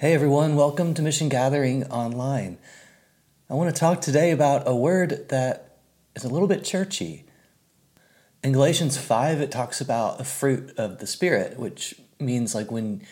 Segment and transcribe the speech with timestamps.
[0.00, 2.58] Hey everyone, welcome to Mission Gathering Online.
[3.50, 5.78] I want to talk today about a word that
[6.14, 7.24] is a little bit churchy.
[8.44, 13.02] In Galatians 5, it talks about a fruit of the Spirit, which means like when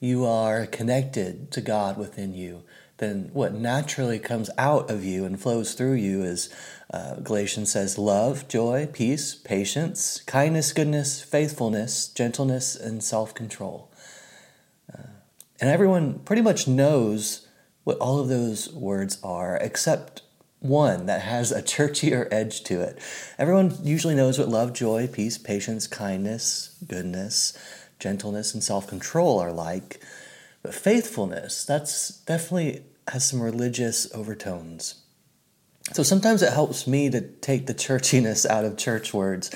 [0.00, 2.62] you are connected to God within you,
[2.96, 6.48] then what naturally comes out of you and flows through you is
[6.90, 13.90] uh, Galatians says love, joy, peace, patience, kindness, goodness, faithfulness, gentleness, and self control.
[15.60, 17.46] And everyone pretty much knows
[17.84, 20.22] what all of those words are, except
[20.60, 22.98] one that has a churchier edge to it.
[23.38, 27.56] Everyone usually knows what love, joy, peace, patience, kindness, goodness,
[27.98, 30.00] gentleness, and self control are like.
[30.62, 35.02] But faithfulness, that's definitely has some religious overtones.
[35.92, 39.50] So sometimes it helps me to take the churchiness out of church words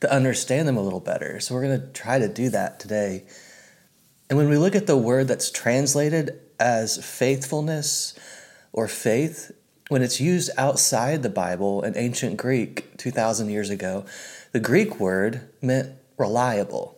[0.00, 1.40] to understand them a little better.
[1.40, 3.24] So we're going to try to do that today.
[4.30, 8.16] And when we look at the word that's translated as faithfulness
[8.72, 9.50] or faith,
[9.88, 14.04] when it's used outside the Bible in ancient Greek 2,000 years ago,
[14.52, 16.96] the Greek word meant reliable.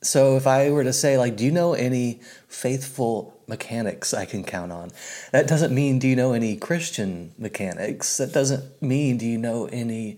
[0.00, 4.42] So if I were to say, like, do you know any faithful mechanics I can
[4.42, 4.90] count on?
[5.32, 8.16] That doesn't mean, do you know any Christian mechanics?
[8.16, 10.16] That doesn't mean, do you know any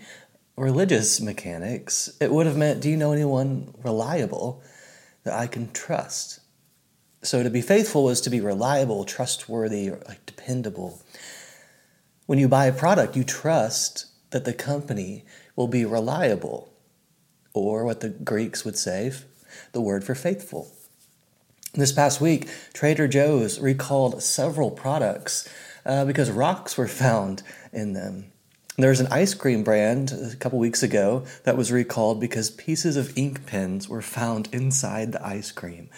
[0.56, 2.16] religious mechanics?
[2.20, 4.62] It would have meant, do you know anyone reliable?
[5.24, 6.40] That I can trust.
[7.22, 11.02] So to be faithful is to be reliable, trustworthy, or like dependable.
[12.26, 15.24] When you buy a product, you trust that the company
[15.56, 16.72] will be reliable,
[17.52, 19.12] or what the Greeks would say,
[19.72, 20.70] the word for faithful.
[21.72, 25.48] This past week, Trader Joe's recalled several products
[25.86, 28.32] uh, because rocks were found in them.
[28.76, 32.96] There was an ice cream brand a couple weeks ago that was recalled because pieces
[32.96, 35.90] of ink pens were found inside the ice cream.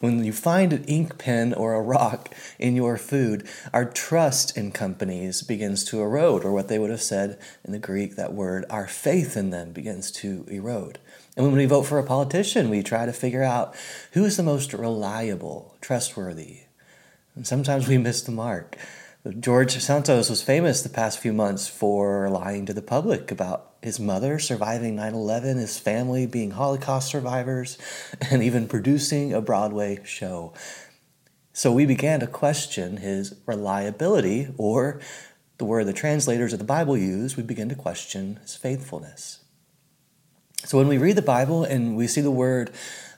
[0.00, 4.72] When you find an ink pen or a rock in your food, our trust in
[4.72, 8.64] companies begins to erode, or what they would have said in the Greek, that word,
[8.70, 10.98] our faith in them begins to erode.
[11.36, 13.76] And when we vote for a politician, we try to figure out
[14.12, 16.62] who is the most reliable, trustworthy.
[17.36, 18.76] And sometimes we miss the mark.
[19.26, 23.98] George Santos was famous the past few months for lying to the public about his
[23.98, 27.78] mother surviving 9 11, his family being Holocaust survivors,
[28.30, 30.54] and even producing a Broadway show.
[31.52, 35.00] So we began to question his reliability, or
[35.58, 39.40] the word the translators of the Bible use, we begin to question his faithfulness.
[40.64, 42.70] So when we read the Bible and we see the word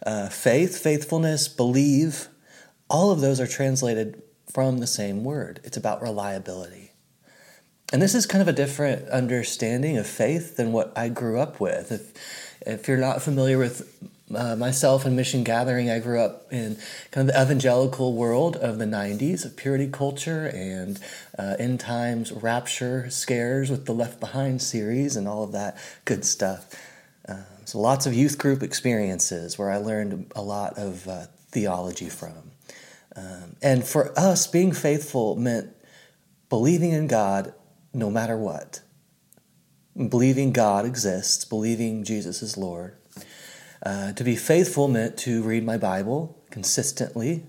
[0.06, 2.28] uh, faith, faithfulness, believe,
[2.88, 4.22] all of those are translated
[4.52, 5.60] from the same word.
[5.64, 6.92] It's about reliability.
[7.92, 11.60] And this is kind of a different understanding of faith than what I grew up
[11.60, 11.90] with.
[11.90, 12.12] If,
[12.66, 13.92] if you're not familiar with
[14.34, 16.76] uh, myself and Mission Gathering, I grew up in
[17.10, 21.00] kind of the evangelical world of the 90s, of purity culture and
[21.36, 26.24] uh, end times rapture scares with the Left Behind series and all of that good
[26.24, 26.72] stuff.
[27.28, 32.08] Uh, so lots of youth group experiences where I learned a lot of uh, theology
[32.08, 32.49] from.
[33.16, 35.74] Um, and for us, being faithful meant
[36.48, 37.54] believing in God
[37.92, 38.80] no matter what.
[39.96, 42.96] Believing God exists, believing Jesus is Lord.
[43.82, 47.46] Uh, to be faithful meant to read my Bible consistently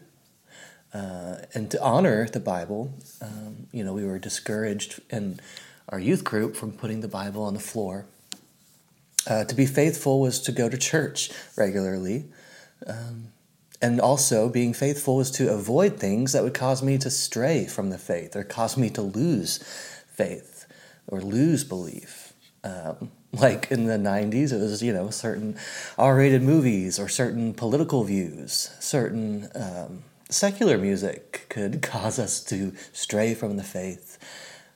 [0.94, 2.94] uh, and to honor the Bible.
[3.22, 5.40] Um, you know, we were discouraged in
[5.90, 8.06] our youth group from putting the Bible on the floor.
[9.28, 12.26] Uh, to be faithful was to go to church regularly.
[12.88, 13.34] Um,
[13.82, 17.90] and also, being faithful is to avoid things that would cause me to stray from
[17.90, 19.58] the faith or cause me to lose
[20.14, 20.68] faith
[21.08, 22.34] or lose belief.
[22.64, 25.58] Um, like in the 90s, it was, you know, certain
[25.98, 32.74] R rated movies or certain political views, certain um, secular music could cause us to
[32.94, 34.20] stray from the faith.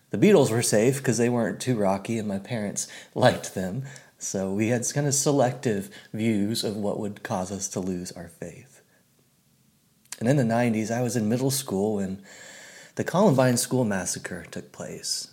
[0.09, 3.83] The Beatles were safe because they weren't too rocky and my parents liked them.
[4.17, 8.29] So we had kind of selective views of what would cause us to lose our
[8.29, 8.74] faith.
[10.19, 12.21] And in the 90s, I was in middle school when
[12.95, 15.29] the Columbine School Massacre took place.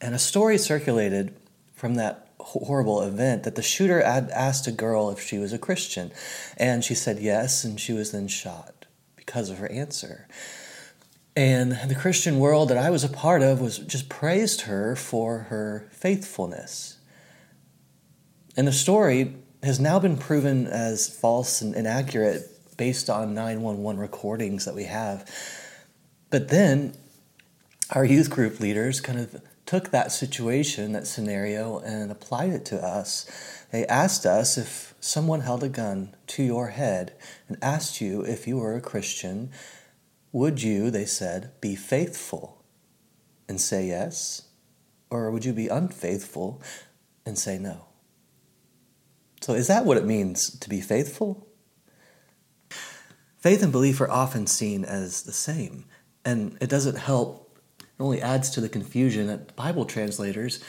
[0.00, 1.34] And a story circulated
[1.74, 5.58] from that horrible event that the shooter had asked a girl if she was a
[5.58, 6.12] Christian.
[6.56, 8.86] And she said yes, and she was then shot
[9.16, 10.28] because of her answer.
[11.34, 15.38] And the Christian world that I was a part of was just praised her for
[15.50, 16.98] her faithfulness.
[18.56, 22.51] And the story has now been proven as false and inaccurate
[22.82, 25.30] based on 911 recordings that we have.
[26.30, 26.96] But then
[27.90, 32.84] our youth group leaders kind of took that situation, that scenario, and applied it to
[32.84, 33.24] us.
[33.70, 37.12] They asked us if someone held a gun to your head
[37.46, 39.52] and asked you if you were a Christian,
[40.32, 42.64] would you, they said, be faithful
[43.48, 44.48] and say yes?
[45.08, 46.60] Or would you be unfaithful
[47.24, 47.84] and say no?
[49.40, 51.46] So, is that what it means to be faithful?
[53.42, 55.84] Faith and belief are often seen as the same,
[56.24, 60.62] and it doesn't help, it only adds to the confusion that Bible translators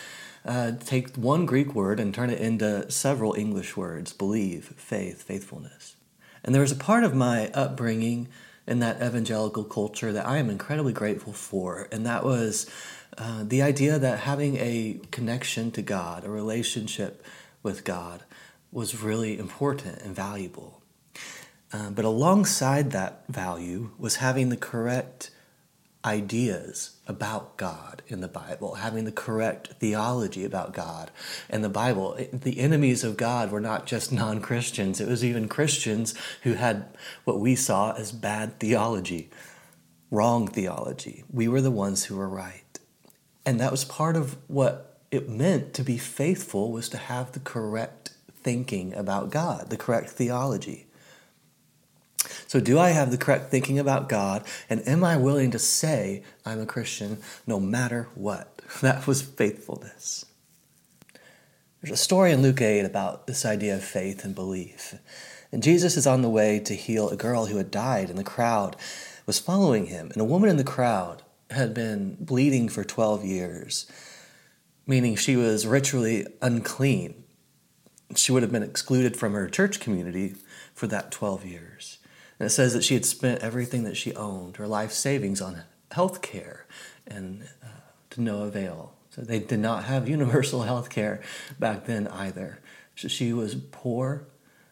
[0.43, 5.97] uh, take one Greek word and turn it into several English words believe, faith, faithfulness.
[6.43, 8.27] And there was a part of my upbringing
[8.65, 12.67] in that evangelical culture that I am incredibly grateful for, and that was
[13.19, 17.23] uh, the idea that having a connection to God, a relationship
[17.61, 18.23] with God,
[18.71, 20.82] was really important and valuable.
[21.73, 25.31] Uh, but alongside that value was having the correct
[26.05, 31.09] ideas about God in the Bible, having the correct theology about God
[31.49, 32.17] and the Bible.
[32.31, 36.85] The enemies of God were not just non Christians, it was even Christians who had
[37.23, 39.31] what we saw as bad theology,
[40.11, 41.23] wrong theology.
[41.31, 42.79] We were the ones who were right.
[43.45, 47.39] And that was part of what it meant to be faithful was to have the
[47.39, 50.85] correct thinking about God, the correct theology.
[52.53, 54.43] So, do I have the correct thinking about God?
[54.69, 57.17] And am I willing to say I'm a Christian
[57.47, 58.61] no matter what?
[58.81, 60.23] That was faithfulness.
[61.81, 64.93] There's a story in Luke 8 about this idea of faith and belief.
[65.51, 68.23] And Jesus is on the way to heal a girl who had died, and the
[68.23, 68.75] crowd
[69.25, 70.11] was following him.
[70.11, 73.91] And a woman in the crowd had been bleeding for 12 years,
[74.85, 77.23] meaning she was ritually unclean.
[78.15, 80.35] She would have been excluded from her church community
[80.75, 81.97] for that 12 years.
[82.43, 85.63] And it says that she had spent everything that she owned, her life savings, on
[85.91, 86.67] health care,
[87.07, 87.67] and uh,
[88.09, 88.95] to no avail.
[89.11, 91.21] So they did not have universal health care
[91.57, 92.59] back then either.
[92.97, 94.27] So she was poor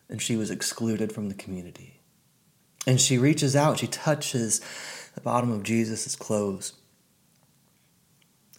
[0.09, 2.01] and she was excluded from the community.
[2.85, 4.59] And she reaches out, she touches
[5.15, 6.73] the bottom of Jesus' clothes,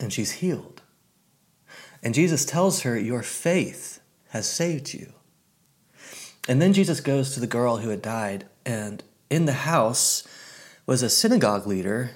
[0.01, 0.81] and she's healed.
[2.03, 4.01] And Jesus tells her, Your faith
[4.31, 5.13] has saved you.
[6.49, 10.27] And then Jesus goes to the girl who had died, and in the house
[10.87, 12.11] was a synagogue leader,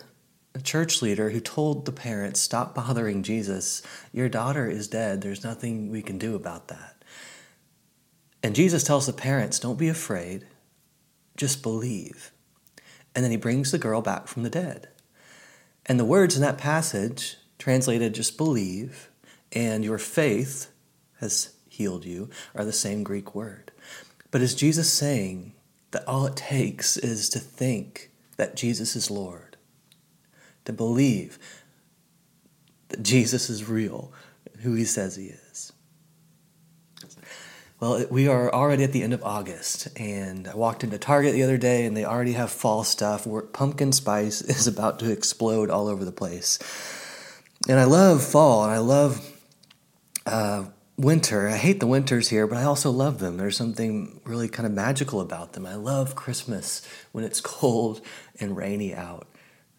[0.54, 3.82] a church leader, who told the parents, Stop bothering Jesus.
[4.12, 5.22] Your daughter is dead.
[5.22, 7.02] There's nothing we can do about that.
[8.42, 10.46] And Jesus tells the parents, Don't be afraid,
[11.36, 12.32] just believe.
[13.14, 14.88] And then he brings the girl back from the dead.
[15.86, 19.08] And the words in that passage, translated just believe,
[19.52, 20.70] and your faith
[21.20, 23.72] has healed you, are the same Greek word.
[24.30, 25.54] But is Jesus saying
[25.96, 29.56] that all it takes is to think that Jesus is Lord,
[30.66, 31.38] to believe
[32.88, 34.12] that Jesus is real,
[34.58, 35.72] who he says he is?
[37.80, 41.42] Well, we are already at the end of August, and I walked into Target the
[41.42, 43.26] other day, and they already have fall stuff.
[43.26, 46.58] Where pumpkin spice is about to explode all over the place.
[47.70, 49.26] And I love fall, and I love
[50.26, 50.66] uh,
[50.96, 51.48] winter.
[51.48, 53.36] I hate the winters here, but I also love them.
[53.36, 55.66] There's something really kind of magical about them.
[55.66, 58.00] I love Christmas when it's cold
[58.40, 59.26] and rainy out.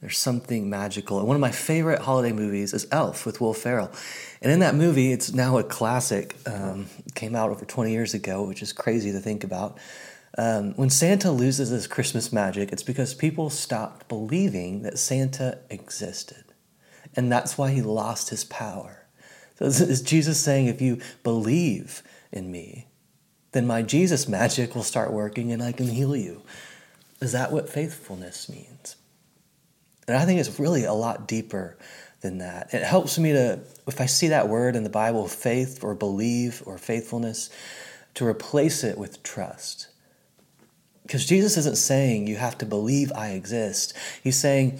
[0.01, 1.17] There's something magical.
[1.17, 3.91] And one of my favorite holiday movies is Elf with Will Ferrell.
[4.43, 6.85] And in that movie, it's now a classic, um,
[7.15, 9.79] came out over 20 years ago, which is crazy to think about.
[10.37, 16.43] Um, when Santa loses his Christmas magic, it's because people stopped believing that Santa existed.
[17.15, 19.06] And that's why he lost his power.
[19.59, 22.87] Is Jesus saying, if you believe in me,
[23.53, 26.43] then my Jesus magic will start working and I can heal you?
[27.19, 28.95] Is that what faithfulness means?
[30.07, 31.77] And I think it's really a lot deeper
[32.21, 32.73] than that.
[32.73, 36.61] It helps me to, if I see that word in the Bible, faith or believe
[36.65, 37.49] or faithfulness,
[38.13, 39.87] to replace it with trust.
[41.03, 43.93] Because Jesus isn't saying you have to believe I exist.
[44.23, 44.79] He's saying,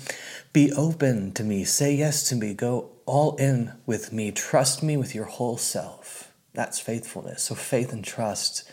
[0.54, 4.32] be open to me, say yes to me, go all in with me.
[4.32, 6.32] Trust me with your whole self.
[6.54, 7.44] That's faithfulness.
[7.44, 8.70] So faith and trust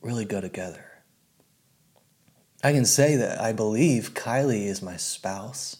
[0.00, 0.86] really go together.
[2.64, 5.78] I can say that I believe Kylie is my spouse.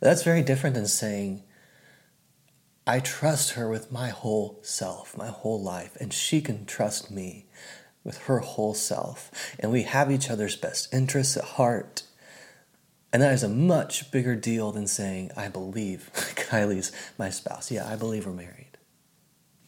[0.00, 1.42] That's very different than saying,
[2.86, 7.46] I trust her with my whole self, my whole life, and she can trust me
[8.04, 9.30] with her whole self.
[9.58, 12.02] And we have each other's best interests at heart.
[13.12, 17.70] And that is a much bigger deal than saying, I believe Kylie's my spouse.
[17.70, 18.78] Yeah, I believe we're married.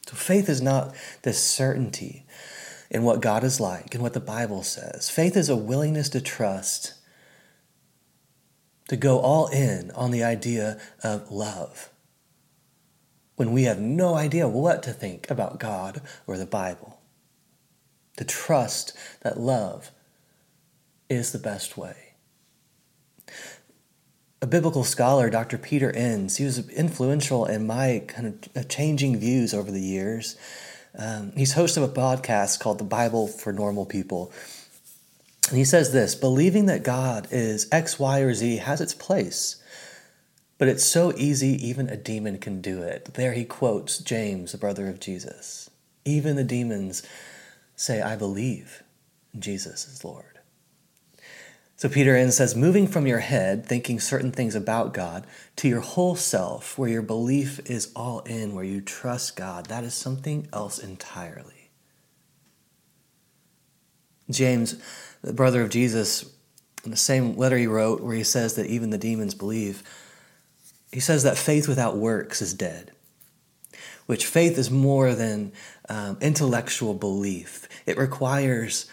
[0.07, 2.27] So faith is not this certainty
[2.91, 5.11] in what God is like and what the Bible says.
[5.11, 6.95] Faith is a willingness to trust,
[8.89, 11.91] to go all in on the idea of love.
[13.37, 17.01] when we have no idea what to think about God or the Bible.
[18.19, 19.91] To trust that love
[21.09, 22.04] is the best way.
[24.45, 25.57] A biblical scholar, Dr.
[25.57, 30.37] Peter Enns, he was influential in my kind of uh, changing views over the years.
[30.99, 34.31] Um, he's host of a podcast called The Bible for Normal People.
[35.49, 39.63] And he says this believing that God is X, Y, or Z has its place
[40.59, 43.15] but it's so easy, even a demon can do it.
[43.15, 45.69] There he quotes James, the brother of Jesus.
[46.05, 47.03] Even the demons
[47.77, 48.83] say, I believe
[49.39, 50.34] Jesus is Lord.
[51.77, 55.27] So Peter Enns says, moving from your head, thinking certain things about God,
[55.57, 59.83] to your whole self, where your belief is all in, where you trust God, that
[59.83, 61.71] is something else entirely.
[64.31, 64.77] James,
[65.23, 66.33] the brother of Jesus,
[66.85, 69.83] in the same letter he wrote, where he says that even the demons believe,
[70.93, 72.93] he says that faith without works is dead,
[74.07, 75.53] which faith is more than
[75.89, 77.69] um, intellectual belief.
[77.85, 78.87] It requires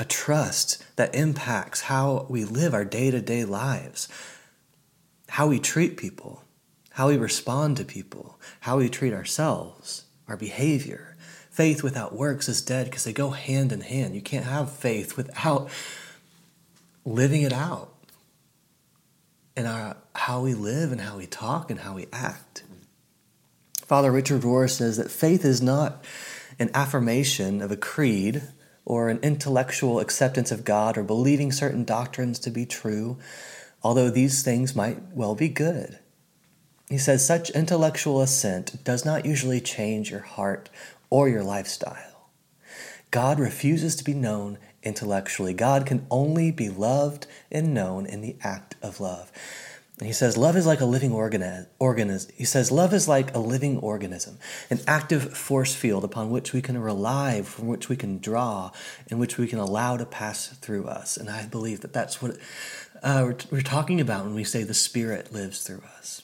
[0.00, 4.08] a trust that impacts how we live our day to day lives,
[5.28, 6.42] how we treat people,
[6.92, 11.18] how we respond to people, how we treat ourselves, our behavior.
[11.50, 14.14] Faith without works is dead because they go hand in hand.
[14.14, 15.68] You can't have faith without
[17.04, 17.92] living it out
[19.54, 22.62] in our, how we live and how we talk and how we act.
[23.84, 26.02] Father Richard Rohr says that faith is not
[26.58, 28.42] an affirmation of a creed
[28.84, 33.18] or an intellectual acceptance of God or believing certain doctrines to be true,
[33.82, 35.98] although these things might well be good.
[36.88, 40.68] He says such intellectual assent does not usually change your heart
[41.08, 42.30] or your lifestyle.
[43.10, 45.52] God refuses to be known intellectually.
[45.52, 49.30] God can only be loved and known in the act of love.
[50.00, 52.32] And he says, love is like a living organism.
[52.34, 54.38] He says, love is like a living organism,
[54.70, 58.70] an active force field upon which we can rely, from which we can draw,
[59.08, 61.18] in which we can allow to pass through us.
[61.18, 62.38] And I believe that that's what
[63.02, 66.22] uh, we're, we're talking about when we say the Spirit lives through us.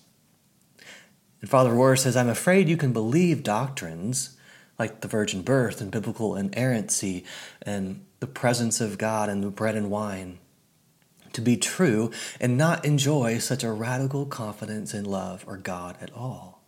[1.42, 4.38] And Father Rohr says, I'm afraid you can believe doctrines
[4.78, 7.26] like the virgin birth and biblical inerrancy
[7.60, 10.38] and the presence of God and the bread and wine
[11.36, 16.10] to be true and not enjoy such a radical confidence in love or God at
[16.12, 16.62] all.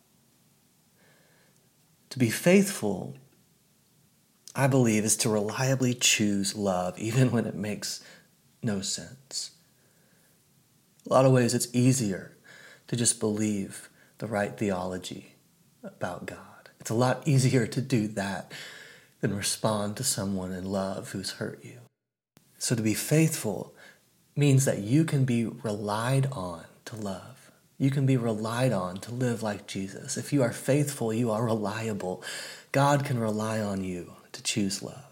[2.11, 3.17] To be faithful,
[4.55, 8.05] I believe, is to reliably choose love, even when it makes
[8.63, 9.53] no sense.
[11.09, 12.37] A lot of ways, it's easier
[12.89, 15.37] to just believe the right theology
[15.83, 16.69] about God.
[16.79, 18.53] It's a lot easier to do that
[19.23, 21.79] than respond to someone in love who's hurt you.
[22.59, 23.75] So to be faithful
[24.39, 27.51] means that you can be relied on to love.
[27.77, 30.17] You can be relied on to live like Jesus.
[30.17, 32.23] If you are faithful, you are reliable.
[32.71, 35.05] God can rely on you to choose love.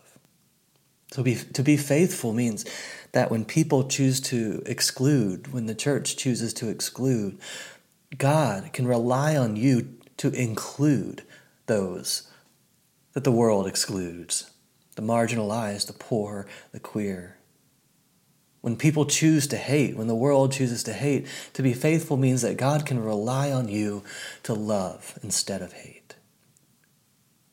[1.11, 2.65] So be, to be faithful means
[3.13, 7.39] that when people choose to exclude, when the church chooses to exclude,
[8.17, 11.23] God can rely on you to include
[11.67, 12.31] those
[13.13, 14.51] that the world excludes
[14.95, 17.37] the marginalized, the poor, the queer.
[18.67, 22.43] When people choose to hate, when the world chooses to hate, to be faithful means
[22.43, 24.03] that God can rely on you
[24.43, 26.17] to love instead of hate.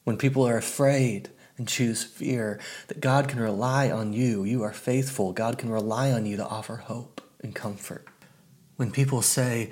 [0.05, 4.43] When people are afraid and choose fear, that God can rely on you.
[4.43, 5.34] You are faithful.
[5.34, 8.08] God can rely on you to offer hope and comfort.
[8.77, 9.70] When people say,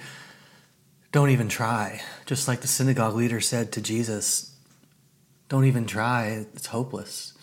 [1.12, 4.56] don't even try, just like the synagogue leader said to Jesus,
[5.50, 7.34] don't even try, it's hopeless.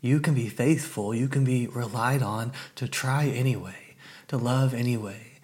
[0.00, 3.96] You can be faithful, you can be relied on to try anyway,
[4.28, 5.40] to love anyway,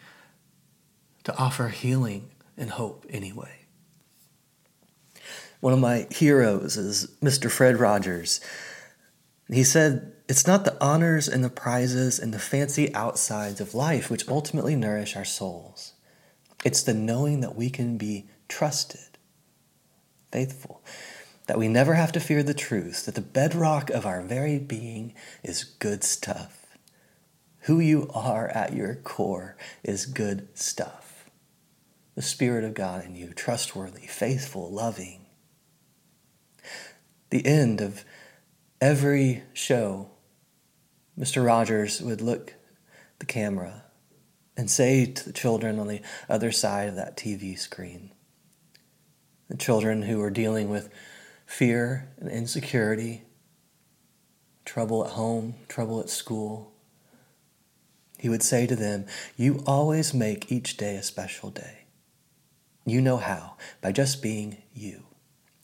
[1.24, 3.66] to offer healing and hope anyway.
[5.60, 7.50] One of my heroes is Mr.
[7.50, 8.40] Fred Rogers.
[9.48, 14.10] He said, It's not the honors and the prizes and the fancy outsides of life
[14.10, 15.94] which ultimately nourish our souls.
[16.64, 19.18] It's the knowing that we can be trusted,
[20.30, 20.82] faithful
[21.52, 25.12] that we never have to fear the truth, that the bedrock of our very being
[25.44, 26.78] is good stuff.
[27.64, 31.28] Who you are at your core is good stuff.
[32.14, 35.26] The Spirit of God in you, trustworthy, faithful, loving.
[37.28, 38.06] The end of
[38.80, 40.08] every show,
[41.18, 41.44] Mr.
[41.44, 42.54] Rogers would look
[43.18, 43.84] the camera
[44.56, 48.10] and say to the children on the other side of that TV screen,
[49.50, 50.88] the children who were dealing with
[51.52, 53.22] fear and insecurity,
[54.64, 56.72] trouble at home, trouble at school.
[58.18, 59.04] He would say to them,
[59.36, 61.84] You always make each day a special day.
[62.86, 65.04] You know how, by just being you.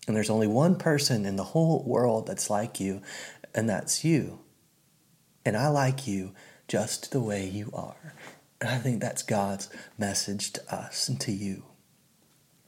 [0.06, 3.00] And there's only one person in the whole world that's like you,
[3.54, 4.40] and that's you.
[5.46, 6.34] And I like you
[6.68, 8.14] just the way you are.
[8.60, 11.64] And I think that's God's message to us and to you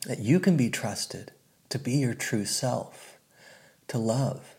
[0.07, 1.33] that you can be trusted
[1.71, 3.19] to be your true self,
[3.89, 4.57] to love.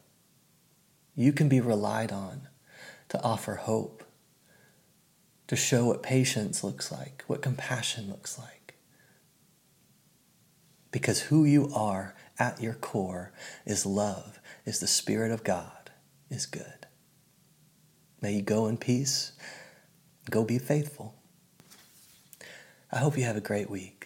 [1.15, 2.47] You can be relied on
[3.09, 4.03] to offer hope,
[5.47, 8.75] to show what patience looks like, what compassion looks like.
[10.91, 13.33] Because who you are at your core
[13.65, 15.91] is love, is the Spirit of God,
[16.29, 16.87] is good.
[18.21, 19.33] May you go in peace,
[20.29, 21.15] go be faithful.
[22.91, 24.00] I hope you have a great week.